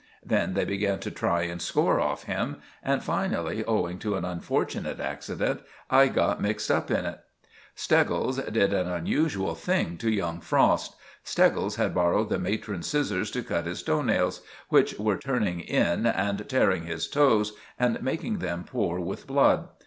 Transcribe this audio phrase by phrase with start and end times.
[0.25, 4.99] Then they began to try and score off him, and finally, owing to an unfortunate
[4.99, 7.19] accident, I got mixed up in it.
[7.75, 10.95] Steggles did an unusual thing to young Frost.
[11.23, 16.07] Steggles had borrowed the matron's scissors to cut his toe nails, which were turning in
[16.07, 19.67] and tearing his toes and making them pour with blood.